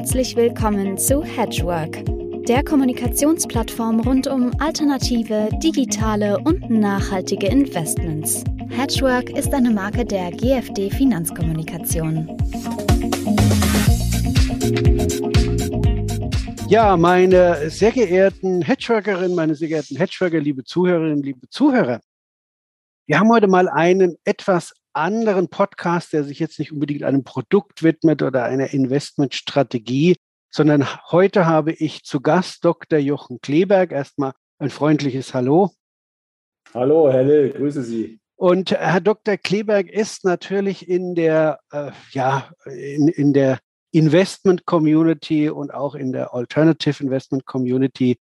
[0.00, 2.02] Herzlich willkommen zu Hedgework,
[2.46, 8.42] der Kommunikationsplattform rund um alternative, digitale und nachhaltige Investments.
[8.70, 12.34] Hedgework ist eine Marke der GFD Finanzkommunikation.
[16.70, 22.00] Ja, meine sehr geehrten Hedgeworkerinnen, meine sehr geehrten Hedgeworker, liebe Zuhörerinnen, liebe Zuhörer.
[23.04, 27.82] Wir haben heute mal einen etwas anderen Podcast, der sich jetzt nicht unbedingt einem Produkt
[27.82, 30.16] widmet oder einer Investmentstrategie,
[30.50, 32.98] sondern heute habe ich zu Gast Dr.
[32.98, 33.92] Jochen Kleberg.
[33.92, 35.70] Erstmal ein freundliches Hallo.
[36.74, 38.20] Hallo, Herr Lill, grüße Sie.
[38.36, 39.36] Und Herr Dr.
[39.36, 43.58] Kleberg ist natürlich in der, äh, ja, in, in der
[43.92, 48.18] Investment Community und auch in der Alternative Investment Community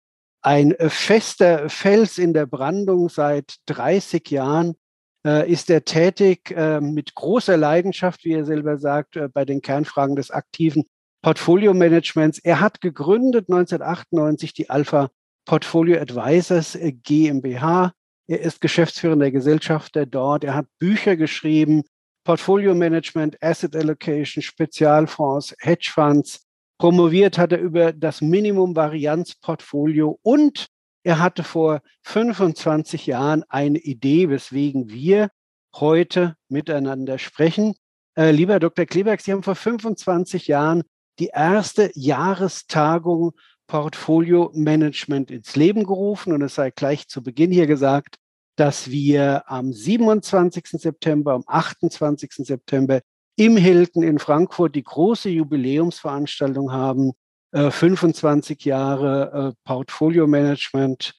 [0.42, 4.74] ein fester Fels in der Brandung seit 30 Jahren äh,
[5.24, 10.16] ist er tätig äh, mit großer Leidenschaft, wie er selber sagt, äh, bei den Kernfragen
[10.16, 10.84] des aktiven
[11.22, 12.38] Portfolio-Managements.
[12.40, 15.08] Er hat gegründet 1998 die Alpha
[15.46, 17.92] Portfolio Advisors äh, GmbH.
[18.26, 20.44] Er ist geschäftsführender Gesellschafter dort.
[20.44, 21.84] Er hat Bücher geschrieben,
[22.24, 26.46] Portfolio Management, Asset Allocation, Spezialfonds, Hedgefonds.
[26.78, 30.68] Promoviert hat er über das Minimum Varianz Portfolio und
[31.04, 35.30] er hatte vor 25 Jahren eine Idee, weswegen wir
[35.74, 37.74] heute miteinander sprechen.
[38.16, 38.86] Äh, lieber Dr.
[38.86, 40.82] Kleberg, Sie haben vor 25 Jahren
[41.18, 43.32] die erste Jahrestagung
[43.66, 46.32] Portfolio Management ins Leben gerufen.
[46.32, 48.16] Und es sei gleich zu Beginn hier gesagt,
[48.56, 50.64] dass wir am 27.
[50.68, 52.30] September, am 28.
[52.46, 53.00] September
[53.36, 57.12] im Hilton in Frankfurt die große Jubiläumsveranstaltung haben,
[57.54, 61.14] 25 äh, Jahre äh, Portfolio Management,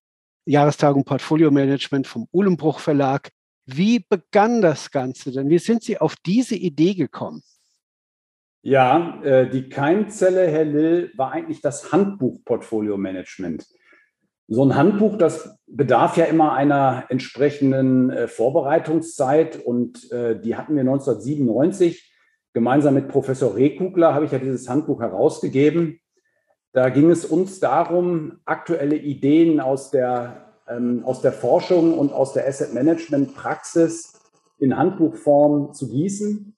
[0.45, 3.30] Jahrestagung Portfolio Management vom Uhlenbruch Verlag.
[3.66, 5.50] Wie begann das Ganze denn?
[5.50, 7.41] Wie sind Sie auf diese Idee gekommen?
[8.61, 13.66] Ja, äh, die Keimzelle, Herr Lill, war eigentlich das Handbuch Portfolio Management.
[14.47, 22.13] So ein Handbuch, das bedarf ja immer einer entsprechenden Vorbereitungszeit und die hatten wir 1997
[22.53, 26.00] gemeinsam mit Professor Rehkugler habe ich ja dieses Handbuch herausgegeben.
[26.75, 32.34] Da ging es uns darum, aktuelle Ideen aus der, ähm, aus der Forschung und aus
[32.34, 34.12] der Asset Management Praxis
[34.59, 36.53] in Handbuchform zu gießen.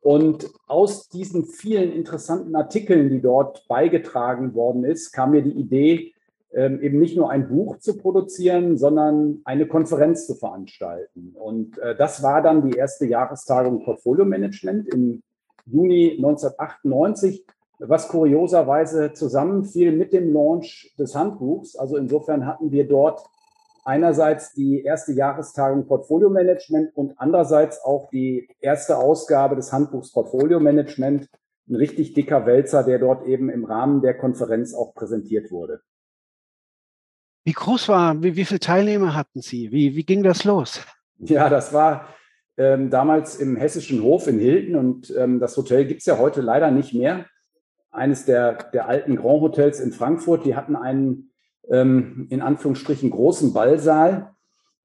[0.00, 6.14] Und aus diesen vielen interessanten Artikeln, die dort beigetragen worden ist, kam mir die Idee,
[6.54, 11.34] ähm, eben nicht nur ein Buch zu produzieren, sondern eine Konferenz zu veranstalten.
[11.38, 15.22] Und äh, das war dann die erste Jahrestagung Portfolio Management im
[15.66, 17.44] Juni 1998
[17.80, 21.76] was kurioserweise zusammenfiel mit dem Launch des Handbuchs.
[21.76, 23.24] Also insofern hatten wir dort
[23.84, 30.60] einerseits die erste Jahrestagung Portfolio Management und andererseits auch die erste Ausgabe des Handbuchs Portfolio
[30.60, 31.28] Management.
[31.68, 35.80] Ein richtig dicker Wälzer, der dort eben im Rahmen der Konferenz auch präsentiert wurde.
[37.44, 39.72] Wie groß war, wie, wie viele Teilnehmer hatten Sie?
[39.72, 40.84] Wie, wie ging das los?
[41.18, 42.08] Ja, das war
[42.58, 46.42] ähm, damals im Hessischen Hof in Hilden und ähm, das Hotel gibt es ja heute
[46.42, 47.24] leider nicht mehr
[47.90, 50.44] eines der, der alten Grand Hotels in Frankfurt.
[50.44, 51.30] Die hatten einen
[51.68, 54.34] ähm, in Anführungsstrichen großen Ballsaal.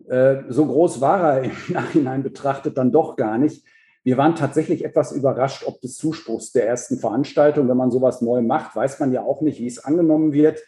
[0.07, 3.65] Äh, so groß war er im Nachhinein betrachtet dann doch gar nicht.
[4.03, 7.67] Wir waren tatsächlich etwas überrascht, ob des Zuspruchs der ersten Veranstaltung.
[7.67, 10.61] Wenn man sowas neu macht, weiß man ja auch nicht, wie es angenommen wird.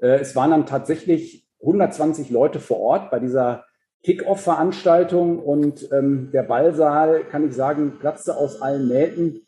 [0.00, 3.64] Äh, es waren dann tatsächlich 120 Leute vor Ort bei dieser
[4.04, 9.47] Kick-Off-Veranstaltung und ähm, der Ballsaal, kann ich sagen, platzte aus allen Nähten.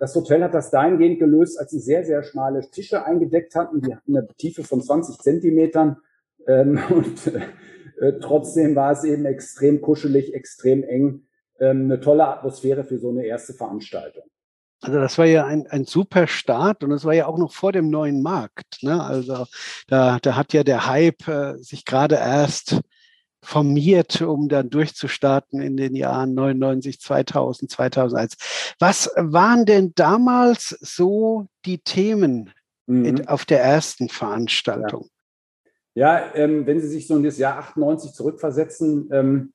[0.00, 3.82] Das Hotel hat das dahingehend gelöst, als sie sehr, sehr schmale Tische eingedeckt hatten.
[3.82, 5.98] Die hatten eine Tiefe von 20 Zentimetern.
[6.46, 7.26] Ähm, und
[8.00, 11.26] äh, trotzdem war es eben extrem kuschelig, extrem eng.
[11.60, 14.24] Ähm, eine tolle Atmosphäre für so eine erste Veranstaltung.
[14.80, 17.72] Also das war ja ein, ein super Start und es war ja auch noch vor
[17.72, 18.82] dem neuen Markt.
[18.82, 19.04] Ne?
[19.04, 19.44] Also
[19.86, 22.80] da, da hat ja der Hype äh, sich gerade erst
[23.42, 28.74] formiert, um dann durchzustarten in den Jahren 99, 2000, 2001.
[28.78, 32.50] Was waren denn damals so die Themen
[32.86, 33.04] mhm.
[33.04, 35.08] in, auf der ersten Veranstaltung?
[35.94, 39.52] Ja, ja ähm, wenn Sie sich so in das Jahr 98 zurückversetzen, ähm,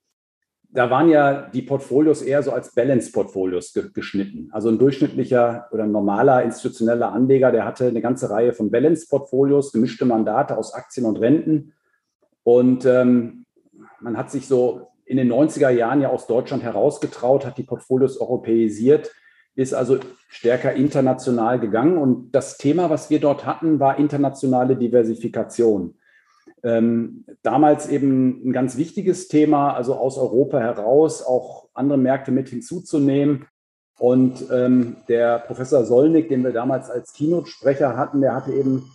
[0.75, 4.49] da waren ja die Portfolios eher so als Balance-Portfolios ge geschnitten.
[4.51, 9.71] Also ein durchschnittlicher oder ein normaler institutioneller Anleger, der hatte eine ganze Reihe von Balance-Portfolios,
[9.71, 11.73] gemischte Mandate aus Aktien und Renten.
[12.43, 13.44] Und ähm,
[14.05, 18.21] man hat sich so in den 90er Jahren ja aus Deutschland herausgetraut, hat die Portfolios
[18.21, 19.11] europäisiert,
[19.55, 19.97] ist also
[20.27, 21.97] stärker international gegangen.
[21.97, 25.95] Und das Thema, was wir dort hatten, war internationale Diversifikation.
[26.61, 32.49] Ähm, damals eben ein ganz wichtiges Thema, also aus Europa heraus auch andere Märkte mit
[32.49, 33.47] hinzuzunehmen.
[33.97, 38.87] Und ähm, der Professor Solnig, den wir damals als Keynote-Sprecher hatten, der hatte eben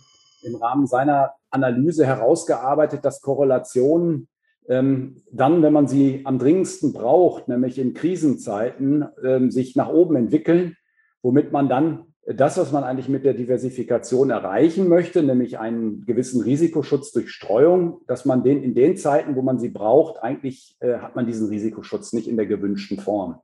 [0.43, 4.29] im Rahmen seiner Analyse herausgearbeitet, dass Korrelationen
[4.67, 10.75] dann, wenn man sie am dringendsten braucht, nämlich in Krisenzeiten, ähm, sich nach oben entwickeln,
[11.21, 16.41] womit man dann das, was man eigentlich mit der Diversifikation erreichen möchte, nämlich einen gewissen
[16.41, 20.99] Risikoschutz durch Streuung, dass man den in den Zeiten, wo man sie braucht, eigentlich äh,
[20.99, 23.37] hat man diesen Risikoschutz nicht in der gewünschten Form.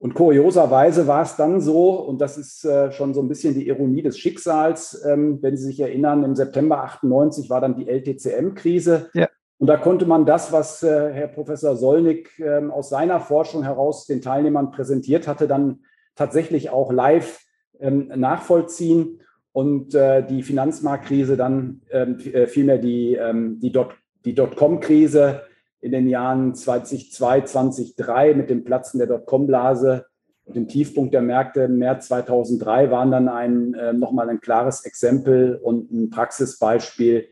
[0.00, 3.66] Und kurioserweise war es dann so, und das ist äh, schon so ein bisschen die
[3.66, 9.10] Ironie des Schicksals, ähm, wenn Sie sich erinnern, im September 98 war dann die LTCM-Krise.
[9.12, 9.28] Ja.
[9.58, 14.06] Und da konnte man das, was äh, Herr Professor Solnig ähm, aus seiner Forschung heraus
[14.06, 15.80] den Teilnehmern präsentiert hatte, dann
[16.14, 17.40] tatsächlich auch live
[17.80, 19.20] ähm, nachvollziehen.
[19.52, 23.90] Und äh, die Finanzmarktkrise dann ähm, äh, vielmehr die, ähm, die, Dot,
[24.24, 25.42] die Dotcom-Krise
[25.80, 30.06] in den Jahren 2002, 2003 mit dem Platzen der Dotcom-Blase
[30.44, 34.84] und dem Tiefpunkt der Märkte im März 2003 waren dann ein, äh, nochmal ein klares
[34.84, 37.26] Exempel und ein Praxisbeispiel,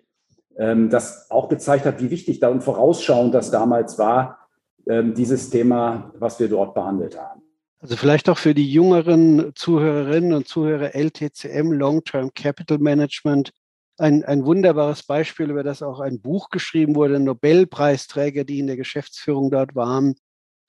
[0.59, 4.49] ähm, das auch gezeigt hat, wie wichtig da und vorausschauend das damals war,
[4.89, 7.43] ähm, dieses Thema, was wir dort behandelt haben.
[7.81, 13.53] Also vielleicht auch für die jüngeren Zuhörerinnen und Zuhörer LTCM, Long-Term Capital Management,
[13.99, 18.77] ein, ein wunderbares Beispiel, über das auch ein Buch geschrieben wurde, Nobelpreisträger, die in der
[18.77, 20.15] Geschäftsführung dort waren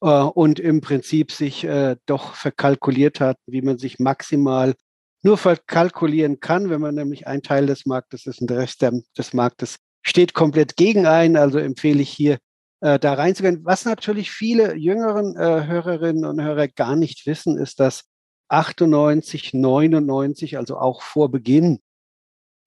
[0.02, 4.76] äh, und im Prinzip sich äh, doch verkalkuliert hatten, wie man sich maximal
[5.24, 8.86] nur verkalkulieren kann, wenn man nämlich ein Teil des Marktes ist und der Rest
[9.18, 11.38] des Marktes steht komplett gegen ein.
[11.38, 12.38] Also empfehle ich hier
[12.82, 13.66] äh, da reinzugehen.
[13.66, 18.06] Was natürlich viele jüngeren äh, Hörerinnen und Hörer gar nicht wissen, ist, dass
[18.50, 21.80] 98, 99, also auch vor Beginn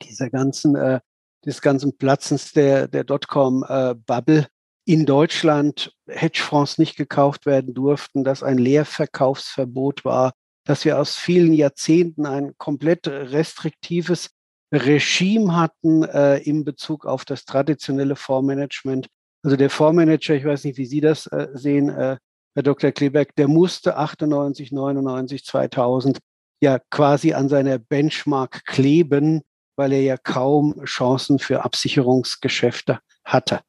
[0.03, 1.01] dieser ganzen, äh,
[1.45, 4.47] des ganzen Platzens der, der Dotcom-Bubble äh,
[4.85, 10.33] in Deutschland Hedgefonds nicht gekauft werden durften, dass ein Leerverkaufsverbot war,
[10.65, 14.31] dass wir aus vielen Jahrzehnten ein komplett restriktives
[14.73, 19.09] Regime hatten äh, in Bezug auf das traditionelle Fondsmanagement
[19.43, 22.19] also der Fondsmanager, ich weiß nicht, wie Sie das äh, sehen, äh,
[22.55, 22.91] Herr Dr.
[22.93, 26.19] Kleberg, der musste 98, 99, 2000
[26.61, 29.43] ja quasi an seiner Benchmark kleben,
[29.77, 33.61] weil er ja kaum Chancen für Absicherungsgeschäfte hatte.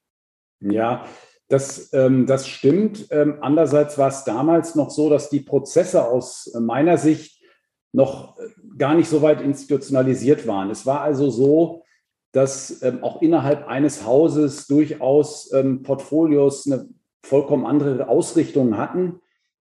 [0.60, 1.08] Ja,
[1.52, 3.08] das, ähm, das stimmt.
[3.12, 7.44] Ähm, andererseits war es damals noch so, dass die Prozesse aus meiner Sicht
[7.92, 8.44] noch äh,
[8.78, 10.70] gar nicht so weit institutionalisiert waren.
[10.70, 11.84] Es war also so,
[12.32, 16.88] dass ähm, auch innerhalb eines Hauses durchaus ähm, Portfolios eine
[17.22, 19.20] vollkommen andere Ausrichtung hatten.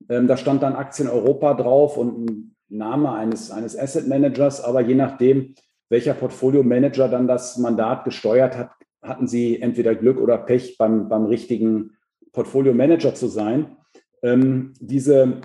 [0.09, 4.81] Ähm, da stand dann Aktien Europa drauf und ein Name eines, eines Asset Managers, aber
[4.81, 5.57] je nachdem,
[5.89, 8.71] welcher Portfolio-Manager dann das Mandat gesteuert hat,
[9.02, 11.93] hatten sie entweder Glück oder Pech, beim, beim richtigen
[12.32, 13.76] Portfolio-Manager zu sein.
[14.23, 15.41] Ähm, diese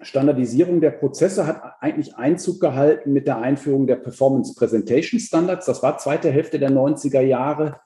[0.00, 5.66] Standardisierung der Prozesse hat eigentlich Einzug gehalten mit der Einführung der Performance Presentation Standards.
[5.66, 7.80] Das war zweite Hälfte der 90er Jahre.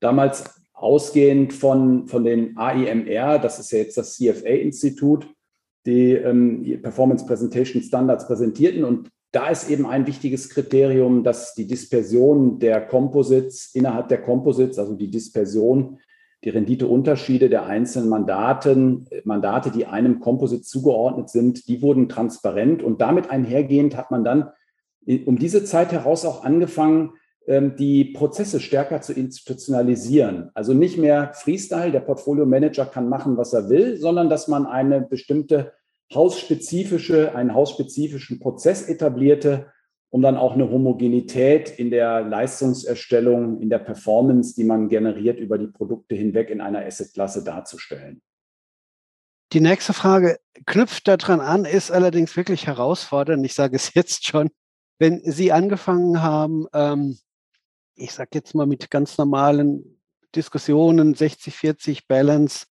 [0.00, 5.26] Damals ausgehend von, von den AIMR, das ist ja jetzt das CFA-Institut,
[5.86, 8.84] die, ähm, die Performance Presentation Standards präsentierten.
[8.84, 14.78] Und da ist eben ein wichtiges Kriterium, dass die Dispersion der Composites innerhalb der Composites,
[14.78, 15.98] also die Dispersion
[16.44, 23.00] die Renditeunterschiede der einzelnen Mandaten, Mandate, die einem Komposit zugeordnet sind, die wurden transparent und
[23.00, 24.50] damit einhergehend hat man dann
[25.26, 27.12] um diese Zeit heraus auch angefangen,
[27.46, 30.50] ähm, die Prozesse stärker zu institutionalisieren.
[30.54, 34.66] Also nicht mehr Freestyle, der Portfolio Manager kann machen, was er will, sondern dass man
[34.66, 35.72] eine bestimmte
[36.12, 39.72] hausspezifische, einen hausspezifischen Prozess etablierte,
[40.10, 45.58] um dann auch eine Homogenität in der Leistungserstellung, in der Performance, die man generiert über
[45.58, 48.22] die Produkte hinweg in einer Assetklasse darzustellen.
[49.52, 53.44] Die nächste Frage knüpft daran an, ist allerdings wirklich herausfordernd.
[53.44, 54.50] Ich sage es jetzt schon.
[54.98, 57.18] Wenn Sie angefangen haben, ähm,
[57.96, 60.00] ich sage jetzt mal mit ganz normalen
[60.34, 62.66] Diskussionen, 60-40 Balance,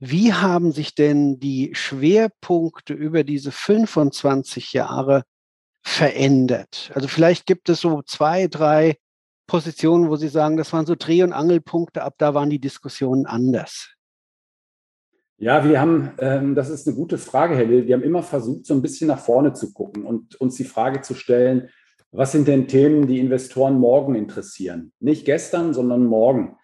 [0.00, 5.24] wie haben sich denn die Schwerpunkte über diese 25 Jahre
[5.82, 6.90] verändert?
[6.94, 8.96] Also vielleicht gibt es so zwei, drei
[9.46, 13.26] Positionen, wo Sie sagen, das waren so Dreh- und Angelpunkte, ab da waren die Diskussionen
[13.26, 13.94] anders.
[15.36, 17.86] Ja, wir haben, ähm, das ist eine gute Frage, Herr Will.
[17.86, 21.02] Wir haben immer versucht, so ein bisschen nach vorne zu gucken und uns die Frage
[21.02, 21.68] zu stellen,
[22.12, 24.92] was sind denn Themen, die Investoren morgen interessieren?
[25.00, 26.56] Nicht gestern, sondern morgen.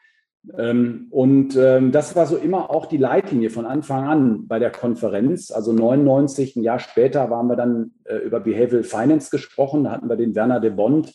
[0.56, 4.70] Ähm, und ähm, das war so immer auch die Leitlinie von Anfang an bei der
[4.70, 5.50] Konferenz.
[5.50, 9.84] Also 99, ein Jahr später, waren wir dann äh, über Behavioral Finance gesprochen.
[9.84, 11.14] Da hatten wir den Werner de Bond,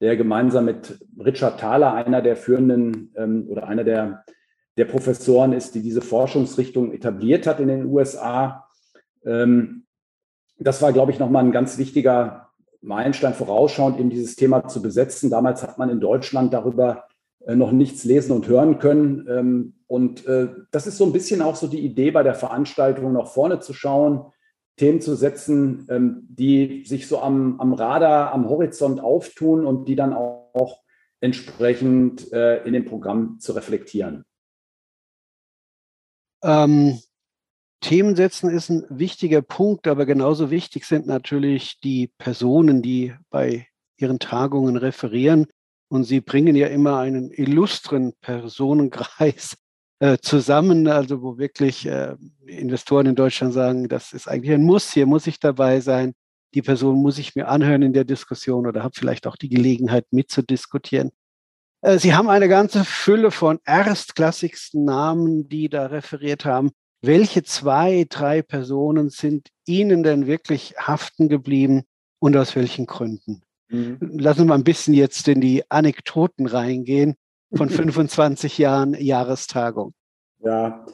[0.00, 4.24] der gemeinsam mit Richard Thaler, einer der führenden ähm, oder einer der,
[4.76, 8.62] der Professoren ist, die diese Forschungsrichtung etabliert hat in den USA.
[10.58, 12.50] das war, glaube ich, nochmal ein ganz wichtiger
[12.82, 15.30] Meilenstein vorausschauend, eben dieses Thema zu besetzen.
[15.30, 17.15] Damals hat man in Deutschland darüber äh,
[17.54, 19.26] noch nichts lesen und hören können.
[19.28, 23.12] Ähm, und äh, das ist so ein bisschen auch so die Idee bei der Veranstaltung,
[23.12, 24.32] nach vorne zu schauen,
[24.76, 29.96] Themen zu setzen, ähm, die sich so am, am Radar, am Horizont auftun und die
[29.96, 30.82] dann auch
[31.20, 34.24] entsprechend äh, in dem Programm zu reflektieren.
[36.42, 36.98] Ähm,
[37.80, 43.66] Themen setzen ist ein wichtiger Punkt, aber genauso wichtig sind natürlich die Personen, die bei
[43.96, 45.46] ihren Tagungen referieren.
[45.88, 49.56] Und Sie bringen ja immer einen illustren Personenkreis
[50.00, 52.16] äh, zusammen, also wo wirklich äh,
[52.46, 56.14] Investoren in Deutschland sagen, das ist eigentlich ein Muss, hier muss ich dabei sein.
[56.54, 60.06] Die Person muss ich mir anhören in der Diskussion oder habe vielleicht auch die Gelegenheit
[60.10, 61.12] mitzudiskutieren.
[61.82, 66.72] Äh, Sie haben eine ganze Fülle von erstklassigsten Namen, die da referiert haben.
[67.02, 71.84] Welche zwei, drei Personen sind Ihnen denn wirklich haften geblieben
[72.18, 73.42] und aus welchen Gründen?
[73.68, 73.98] Mhm.
[74.00, 77.14] Lassen wir mal ein bisschen jetzt in die Anekdoten reingehen
[77.54, 79.92] von 25 Jahren Jahrestagung.
[80.38, 80.84] Ja,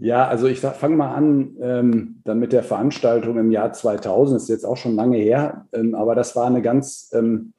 [0.00, 4.36] ja, also ich fange mal an ähm, dann mit der Veranstaltung im Jahr 2000.
[4.36, 7.52] Das ist jetzt auch schon lange her, ähm, aber das war eine ganz, ähm,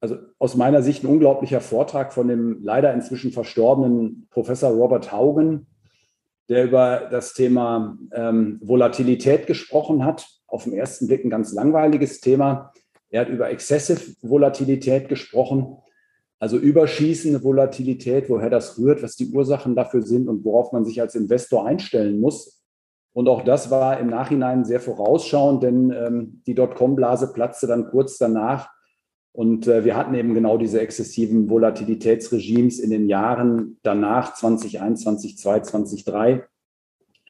[0.00, 5.66] also aus meiner Sicht ein unglaublicher Vortrag von dem leider inzwischen verstorbenen Professor Robert Haugen,
[6.48, 10.26] der über das Thema ähm, Volatilität gesprochen hat.
[10.46, 12.72] Auf den ersten Blick ein ganz langweiliges Thema.
[13.14, 15.76] Er hat über Excessive Volatilität gesprochen,
[16.40, 21.00] also überschießende Volatilität, woher das rührt, was die Ursachen dafür sind und worauf man sich
[21.00, 22.64] als Investor einstellen muss.
[23.12, 28.18] Und auch das war im Nachhinein sehr vorausschauend, denn ähm, die Dotcom-Blase platzte dann kurz
[28.18, 28.68] danach
[29.30, 36.04] und äh, wir hatten eben genau diese exzessiven Volatilitätsregimes in den Jahren danach, 2021, 2022,
[36.04, 36.50] 2023.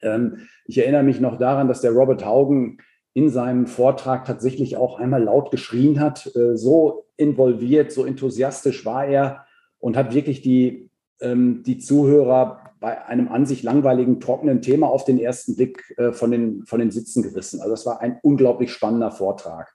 [0.01, 2.79] Ähm, ich erinnere mich noch daran, dass der Robert Haugen
[3.15, 6.35] in seinem Vortrag tatsächlich auch einmal laut geschrien hat.
[6.35, 9.45] Äh, so involviert, so enthusiastisch war er
[9.79, 10.91] und hat wirklich die,
[11.21, 16.11] ähm, die Zuhörer bei einem an sich langweiligen, trockenen Thema auf den ersten Blick äh,
[16.11, 17.61] von, den, von den Sitzen gerissen.
[17.61, 19.73] Also das war ein unglaublich spannender Vortrag.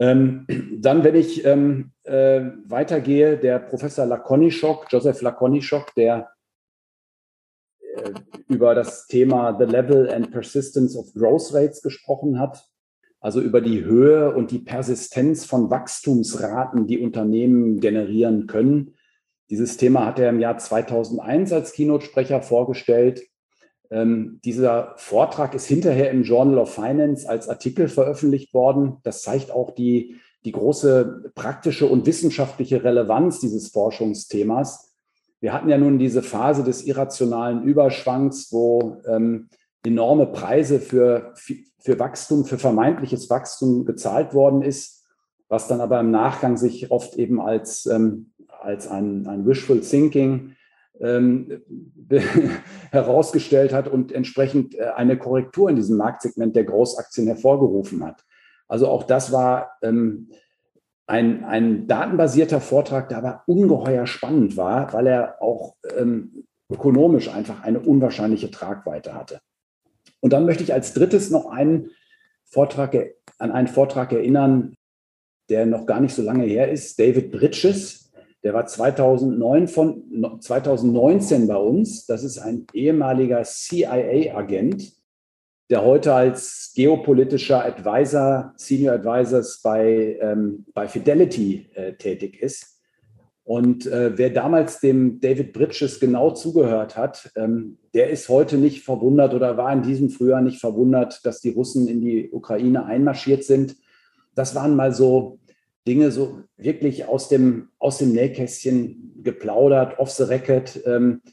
[0.00, 0.46] Ähm,
[0.80, 6.30] dann, wenn ich ähm, äh, weitergehe, der Professor Lakonischok, Joseph Lakonischok, der
[8.52, 12.64] über das Thema The Level and Persistence of Growth Rates gesprochen hat,
[13.20, 18.94] also über die Höhe und die Persistenz von Wachstumsraten, die Unternehmen generieren können.
[19.50, 23.22] Dieses Thema hat er im Jahr 2001 als Keynote-Sprecher vorgestellt.
[23.90, 28.96] Ähm, dieser Vortrag ist hinterher im Journal of Finance als Artikel veröffentlicht worden.
[29.02, 34.91] Das zeigt auch die, die große praktische und wissenschaftliche Relevanz dieses Forschungsthemas.
[35.42, 39.48] Wir hatten ja nun diese Phase des irrationalen Überschwangs, wo ähm,
[39.84, 45.04] enorme Preise für, für Wachstum, für vermeintliches Wachstum gezahlt worden ist,
[45.48, 48.30] was dann aber im Nachgang sich oft eben als, ähm,
[48.60, 50.54] als ein, ein Wishful Thinking
[51.00, 51.60] ähm,
[52.92, 58.22] herausgestellt hat und entsprechend äh, eine Korrektur in diesem Marktsegment der Großaktien hervorgerufen hat.
[58.68, 60.28] Also auch das war ähm,
[61.06, 67.62] ein, ein datenbasierter Vortrag, der aber ungeheuer spannend war, weil er auch ähm, ökonomisch einfach
[67.62, 69.40] eine unwahrscheinliche Tragweite hatte.
[70.20, 71.90] Und dann möchte ich als drittes noch einen
[72.44, 72.96] Vortrag,
[73.38, 74.74] an einen Vortrag erinnern,
[75.48, 76.98] der noch gar nicht so lange her ist.
[76.98, 82.06] David Bridges, der war 2009 von, 2019 bei uns.
[82.06, 84.92] Das ist ein ehemaliger CIA-Agent,
[85.72, 92.78] der heute als geopolitischer Advisor, Senior Advisors bei, ähm, bei Fidelity äh, tätig ist.
[93.42, 98.84] Und äh, wer damals dem David Bridges genau zugehört hat, ähm, der ist heute nicht
[98.84, 103.42] verwundert oder war in diesem Frühjahr nicht verwundert, dass die Russen in die Ukraine einmarschiert
[103.42, 103.74] sind.
[104.34, 105.38] Das waren mal so
[105.88, 110.78] Dinge so wirklich aus dem, aus dem Nähkästchen geplaudert, off the record.
[110.84, 111.30] Ähm, äh,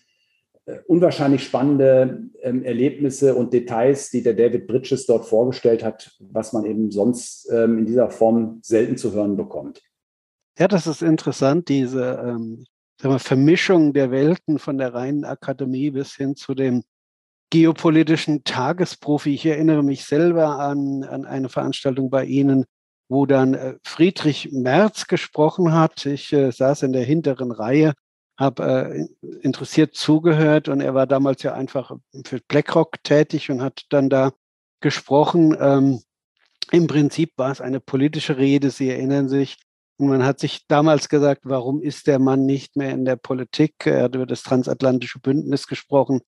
[0.88, 6.66] unwahrscheinlich spannende ähm, Erlebnisse und Details, die der David Bridges dort vorgestellt hat, was man
[6.66, 9.82] eben sonst ähm, in dieser Form selten zu hören bekommt.
[10.58, 12.66] Ja, das ist interessant, diese ähm,
[13.02, 16.84] wir, Vermischung der Welten von der reinen Akademie bis hin zu dem
[17.50, 19.34] geopolitischen Tagesprofi.
[19.34, 22.66] Ich erinnere mich selber an, an eine Veranstaltung bei Ihnen,
[23.08, 26.06] wo dann äh, Friedrich Merz gesprochen hat.
[26.06, 27.94] Ich äh, saß in der hinteren Reihe,
[28.40, 29.08] habe äh,
[29.42, 31.92] interessiert zugehört und er war damals ja einfach
[32.26, 34.32] für BlackRock tätig und hat dann da
[34.80, 35.56] gesprochen.
[35.60, 36.02] Ähm,
[36.72, 39.58] Im Prinzip war es eine politische Rede, Sie erinnern sich.
[39.98, 43.86] Und man hat sich damals gesagt, warum ist der Mann nicht mehr in der Politik?
[43.86, 46.22] Er hat über das transatlantische Bündnis gesprochen.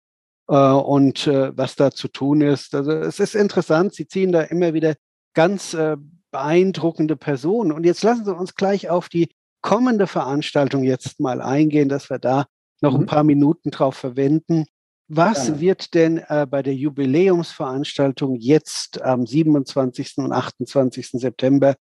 [0.50, 2.76] äh, und äh, was da zu tun ist.
[2.76, 4.96] Also es ist interessant, Sie ziehen da immer wieder
[5.34, 5.98] ganz äh,
[6.32, 7.72] beeindruckende Personen.
[7.72, 9.30] Und jetzt lassen Sie uns gleich auf die
[9.62, 12.46] kommende Veranstaltung jetzt mal eingehen, dass wir da
[12.82, 13.02] noch mhm.
[13.02, 14.66] ein paar Minuten drauf verwenden.
[15.08, 15.62] Was Gerne.
[15.62, 20.18] wird denn äh, bei der Jubiläumsveranstaltung jetzt am 27.
[20.18, 21.10] und 28.
[21.12, 21.76] September,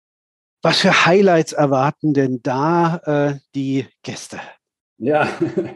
[0.62, 4.40] was für Highlights erwarten denn da äh, die Gäste?
[4.98, 5.28] Ja,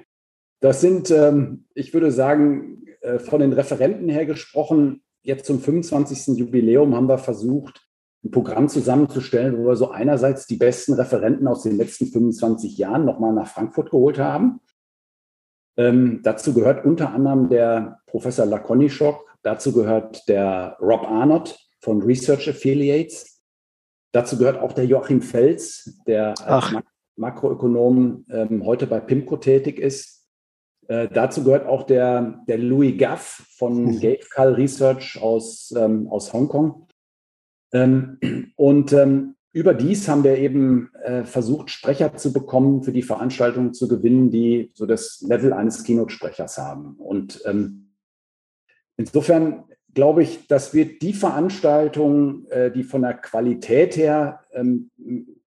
[0.61, 6.37] das sind, ähm, ich würde sagen, äh, von den Referenten her gesprochen, jetzt zum 25.
[6.37, 7.81] Jubiläum haben wir versucht,
[8.23, 13.05] ein Programm zusammenzustellen, wo wir so einerseits die besten Referenten aus den letzten 25 Jahren
[13.05, 14.59] nochmal nach Frankfurt geholt haben
[15.77, 22.49] ähm, dazu gehört unter anderem der Professor Lakonischok, dazu gehört der Rob Arnott von Research
[22.49, 23.41] Affiliates,
[24.11, 26.85] dazu gehört auch der Joachim Fels, der als Mak
[27.17, 30.27] Makroökonom ähm, heute bei PIMCO tätig ist.
[30.87, 33.99] Äh, dazu gehört auch der, der Louis Gaff von.
[33.99, 36.87] Gavekal Research aus, ähm, aus Hongkong.
[37.73, 38.17] Ähm,
[38.55, 43.89] und ähm, Überdies haben wir eben äh, versucht, Sprecher zu bekommen, für die Veranstaltung zu
[43.89, 46.95] gewinnen, die so das Level eines Keynote-Sprechers haben.
[46.95, 47.91] Und ähm,
[48.95, 54.89] insofern glaube ich, das wird die Veranstaltung, äh, die von der Qualität her ähm,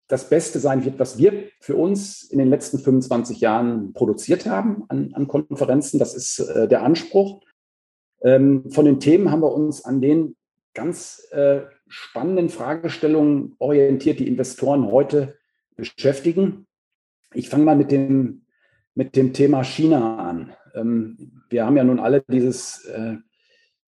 [0.07, 4.83] das Beste sein wird, was wir für uns in den letzten 25 Jahren produziert haben
[4.89, 5.99] an, an Konferenzen.
[5.99, 7.41] Das ist äh, der Anspruch.
[8.23, 10.35] Ähm, von den Themen haben wir uns an den
[10.73, 15.37] ganz äh, spannenden Fragestellungen orientiert die Investoren heute
[15.75, 16.65] beschäftigen.
[17.33, 18.43] Ich fange mal mit dem,
[18.95, 20.53] mit dem Thema China an.
[20.73, 23.17] Ähm, wir haben ja nun alle dieses, äh,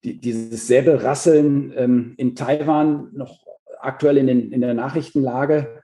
[0.04, 3.46] die, dieses Säbelrasseln ähm, in Taiwan noch
[3.80, 5.82] aktuell in, den, in der Nachrichtenlage.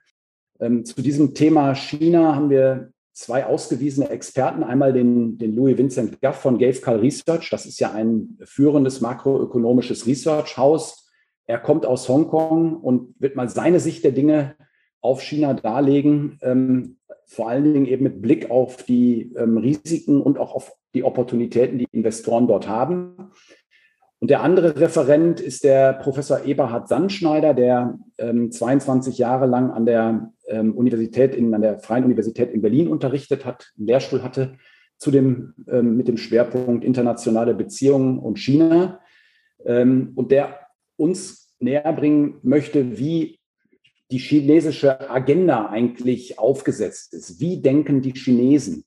[0.59, 6.21] Ähm, zu diesem Thema China haben wir zwei ausgewiesene Experten, einmal den, den Louis Vincent
[6.21, 11.10] Gaff von Gavekal Research, das ist ja ein führendes makroökonomisches Research-Haus,
[11.47, 14.55] er kommt aus Hongkong und wird mal seine Sicht der Dinge
[15.01, 20.37] auf China darlegen, ähm, vor allen Dingen eben mit Blick auf die ähm, Risiken und
[20.37, 23.31] auch auf die Opportunitäten, die Investoren dort haben.
[24.19, 29.85] Und der andere Referent ist der Professor Eberhard Sandschneider, der ähm, 22 Jahre lang an
[29.85, 34.57] der ähm, Universität in, an der Freien Universität in Berlin unterrichtet hat, einen Lehrstuhl hatte,
[34.99, 38.99] zu dem, ähm, mit dem Schwerpunkt internationale Beziehungen und China.
[39.65, 40.59] Ähm, und der
[41.01, 43.39] uns näher bringen möchte, wie
[44.11, 47.39] die chinesische Agenda eigentlich aufgesetzt ist.
[47.39, 48.83] Wie denken die Chinesen,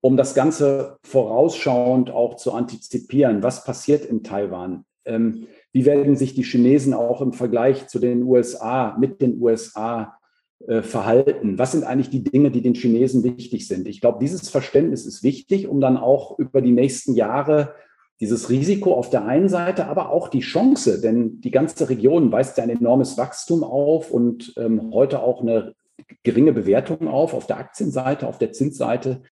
[0.00, 3.42] um das Ganze vorausschauend auch zu antizipieren?
[3.42, 4.84] Was passiert in Taiwan?
[5.04, 10.18] Ähm, wie werden sich die Chinesen auch im Vergleich zu den USA, mit den USA
[10.66, 11.58] äh, verhalten?
[11.58, 13.86] Was sind eigentlich die Dinge, die den Chinesen wichtig sind?
[13.86, 17.74] Ich glaube, dieses Verständnis ist wichtig, um dann auch über die nächsten Jahre
[18.20, 22.56] dieses Risiko auf der einen Seite, aber auch die Chance, denn die ganze Region weist
[22.56, 25.74] ja ein enormes Wachstum auf und ähm, heute auch eine
[26.22, 29.22] geringe Bewertung auf, auf der Aktienseite, auf der Zinsseite.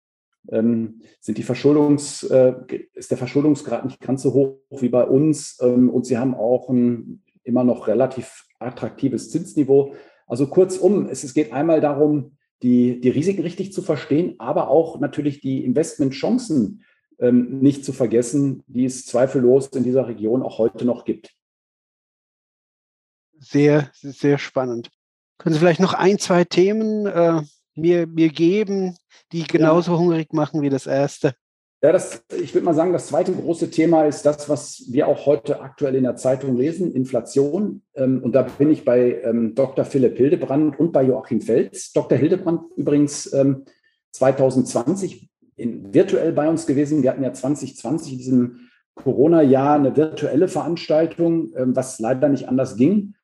[0.51, 2.55] Ähm, sind die Verschuldungs, äh,
[2.93, 6.69] ist der Verschuldungsgrad nicht ganz so hoch wie bei uns ähm, und sie haben auch
[6.69, 9.95] ein immer noch relativ attraktives Zinsniveau.
[10.27, 14.99] Also kurzum, es, es geht einmal darum, die, die Risiken richtig zu verstehen, aber auch
[15.01, 16.83] natürlich die Investmentchancen
[17.19, 21.35] ähm, nicht zu vergessen, die es zweifellos in dieser Region auch heute noch gibt.
[23.39, 24.91] Sehr, sehr spannend.
[25.39, 27.43] Können Sie vielleicht noch ein, zwei Themen äh,
[27.75, 28.97] mir, mir geben,
[29.33, 29.99] die genauso ja.
[29.99, 31.35] hungrig machen wie das erste?
[31.83, 35.27] Ja, das, ich würde mal sagen, das zweite große Thema ist das, was wir auch
[35.27, 37.83] heute aktuell in der Zeitung lesen, Inflation.
[37.95, 39.85] Ähm, und da bin ich bei ähm, Dr.
[39.85, 41.93] Philipp Hildebrand und bei Joachim Fels.
[41.93, 42.17] Dr.
[42.17, 43.67] Hildebrand übrigens ähm,
[44.13, 47.03] 2020 in, virtuell bei uns gewesen.
[47.03, 48.61] Wir hatten ja 2020 in diesem
[48.95, 53.15] Corona-Jahr eine virtuelle Veranstaltung, ähm, was leider nicht anders ging.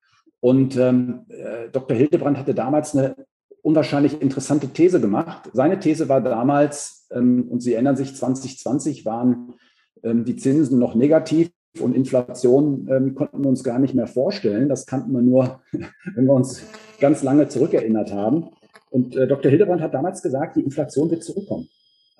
[0.40, 1.96] Und ähm, äh, Dr.
[1.96, 3.14] Hildebrand hatte damals eine
[3.62, 5.50] unwahrscheinlich interessante These gemacht.
[5.52, 9.54] Seine These war damals, ähm, und Sie erinnern sich, 2020 waren
[10.02, 14.68] ähm, die Zinsen noch negativ und Inflation ähm, konnten wir uns gar nicht mehr vorstellen.
[14.68, 15.60] Das kannten wir nur,
[16.14, 16.64] wenn wir uns
[17.00, 18.48] ganz lange zurückerinnert haben.
[18.90, 19.50] Und äh, Dr.
[19.50, 21.68] Hildebrand hat damals gesagt, die Inflation wird zurückkommen.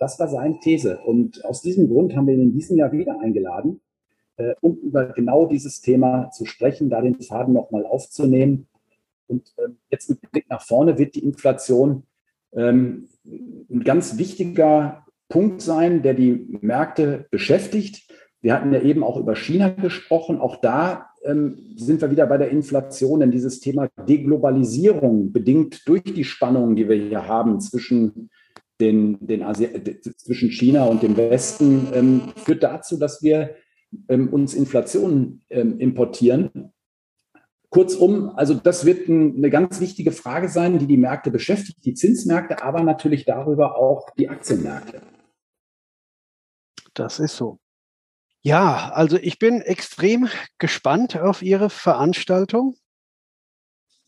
[0.01, 0.99] Das war seine These.
[1.05, 3.83] Und aus diesem Grund haben wir ihn in diesem Jahr wieder eingeladen,
[4.39, 8.67] äh, um über genau dieses Thema zu sprechen, da den Faden nochmal aufzunehmen.
[9.27, 12.05] Und äh, jetzt mit Blick nach vorne wird die Inflation
[12.55, 18.11] ähm, ein ganz wichtiger Punkt sein, der die Märkte beschäftigt.
[18.41, 20.41] Wir hatten ja eben auch über China gesprochen.
[20.41, 26.05] Auch da ähm, sind wir wieder bei der Inflation, denn dieses Thema Deglobalisierung bedingt durch
[26.05, 28.31] die Spannungen, die wir hier haben zwischen
[28.81, 29.69] den, den Asi
[30.16, 33.57] zwischen China und dem Westen ähm, führt dazu, dass wir
[34.09, 36.73] ähm, uns Inflation ähm, importieren.
[37.69, 41.95] Kurzum, also das wird ein, eine ganz wichtige Frage sein, die die Märkte beschäftigt, die
[41.95, 45.03] Zinsmärkte, aber natürlich darüber auch die Aktienmärkte.
[46.95, 47.61] Das ist so.
[48.43, 52.75] Ja, also ich bin extrem gespannt auf Ihre Veranstaltung.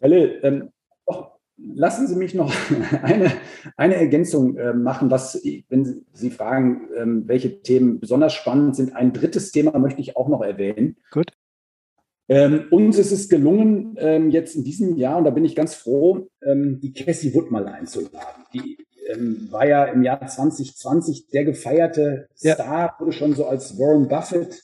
[0.01, 0.73] Helle, ähm,
[1.05, 2.53] oh, lassen Sie mich noch
[3.03, 3.33] eine,
[3.77, 8.95] eine Ergänzung äh, machen, was, wenn Sie fragen, ähm, welche Themen besonders spannend sind.
[8.97, 10.97] Ein drittes Thema möchte ich auch noch erwähnen.
[11.11, 11.33] Gut.
[12.29, 15.75] Ähm, uns ist es gelungen, ähm, jetzt in diesem Jahr, und da bin ich ganz
[15.75, 18.45] froh, ähm, die Cassie Wood mal einzuladen.
[18.55, 22.55] Die ähm, war ja im Jahr 2020 der gefeierte ja.
[22.55, 24.63] Star, wurde schon so als Warren Buffett,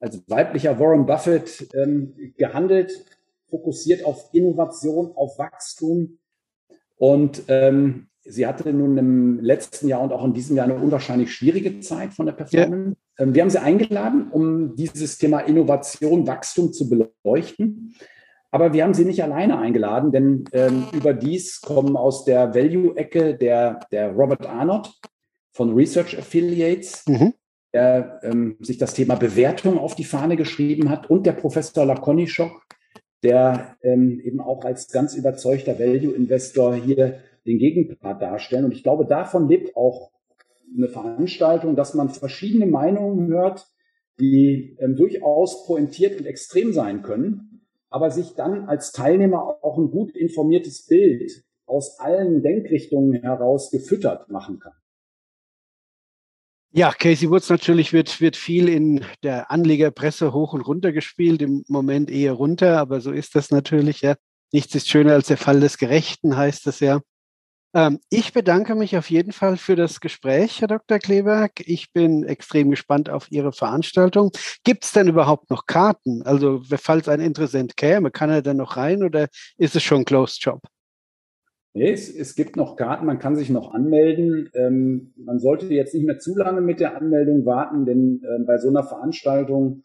[0.00, 3.04] als weiblicher Warren Buffett ähm, gehandelt,
[3.48, 6.18] fokussiert auf Innovation, auf Wachstum.
[6.96, 11.32] Und ähm, sie hatte nun im letzten Jahr und auch in diesem Jahr eine unwahrscheinlich
[11.32, 12.96] schwierige Zeit von der Performance.
[13.18, 13.24] Ja.
[13.24, 17.94] Ähm, wir haben sie eingeladen, um dieses Thema Innovation, Wachstum zu beleuchten.
[18.50, 23.80] Aber wir haben sie nicht alleine eingeladen, denn ähm, überdies kommen aus der Value-Ecke der,
[23.90, 24.92] der Robert Arnott
[25.50, 27.34] von Research Affiliates, mhm.
[27.72, 32.62] der ähm, sich das Thema Bewertung auf die Fahne geschrieben hat, und der Professor Lakonischok,
[33.24, 38.66] der ähm, eben auch als ganz überzeugter Value-Investor hier den Gegenpart darstellen.
[38.66, 40.12] Und ich glaube, davon lebt auch
[40.76, 43.66] eine Veranstaltung, dass man verschiedene Meinungen hört,
[44.20, 47.54] die ähm, durchaus pointiert und extrem sein können
[47.94, 54.28] aber sich dann als Teilnehmer auch ein gut informiertes Bild aus allen Denkrichtungen heraus gefüttert
[54.30, 54.72] machen kann.
[56.76, 61.64] Ja, Casey Woods natürlich wird, wird viel in der Anlegerpresse hoch und runter gespielt, im
[61.68, 64.16] Moment eher runter, aber so ist das natürlich, ja.
[64.52, 67.00] Nichts ist schöner als der Fall des Gerechten, heißt es ja.
[67.74, 70.98] Ähm, ich bedanke mich auf jeden Fall für das Gespräch, Herr Dr.
[70.98, 71.52] Kleberg.
[71.60, 74.32] Ich bin extrem gespannt auf Ihre Veranstaltung.
[74.64, 76.22] Gibt es denn überhaupt noch Karten?
[76.22, 80.42] Also, falls ein Interessent käme, kann er denn noch rein oder ist es schon Closed
[80.42, 80.60] Shop?
[81.76, 84.48] Nee, es, es, gibt noch Karten, man kann sich noch anmelden.
[84.54, 88.58] Ähm, man sollte jetzt nicht mehr zu lange mit der Anmeldung warten, denn äh, bei
[88.58, 89.82] so einer Veranstaltung,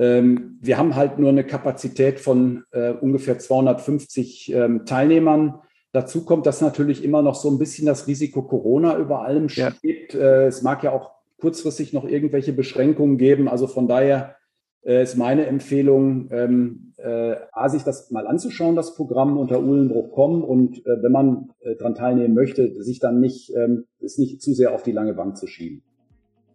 [0.00, 5.60] ähm, wir haben halt nur eine Kapazität von äh, ungefähr 250 ähm, Teilnehmern.
[5.92, 10.14] Dazu kommt, dass natürlich immer noch so ein bisschen das Risiko Corona über allem steht.
[10.14, 10.20] Ja.
[10.20, 13.46] Äh, es mag ja auch kurzfristig noch irgendwelche Beschränkungen geben.
[13.46, 14.34] Also von daher
[14.84, 20.44] äh, ist meine Empfehlung, ähm, äh, A, sich das mal anzuschauen, das Programm unter uhlenbruch.com
[20.44, 24.54] und äh, wenn man äh, daran teilnehmen möchte, sich dann nicht, ähm, es nicht zu
[24.54, 25.82] sehr auf die lange Bank zu schieben.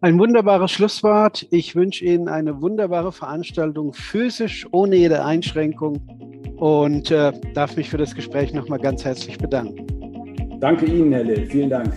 [0.00, 1.48] Ein wunderbares Schlusswort.
[1.50, 7.98] Ich wünsche Ihnen eine wunderbare Veranstaltung, physisch, ohne jede Einschränkung und äh, darf mich für
[7.98, 9.86] das Gespräch nochmal ganz herzlich bedanken.
[10.60, 11.46] Danke Ihnen, Herr Lill.
[11.46, 11.92] Vielen Dank.